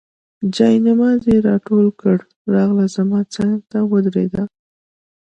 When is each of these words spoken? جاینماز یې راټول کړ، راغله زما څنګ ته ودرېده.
جاینماز 0.55 1.21
یې 1.31 1.37
راټول 1.49 1.87
کړ، 2.01 2.17
راغله 2.53 2.85
زما 2.95 3.19
څنګ 3.35 3.55
ته 3.71 3.79
ودرېده. 3.91 4.43